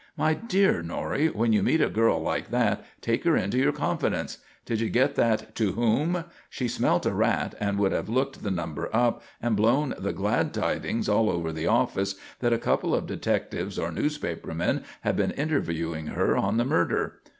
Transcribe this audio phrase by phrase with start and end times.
[0.17, 4.39] "My dear Norrie, when you meet a girl like that take her into your confidence.
[4.65, 6.23] Did you get that 'to whom'?
[6.49, 10.55] She smelt a rat and would have looked the number up and blown the glad
[10.55, 15.29] tidings all over the office that a couple of detectives or newspaper men had been
[15.29, 17.21] interviewing her on the murder.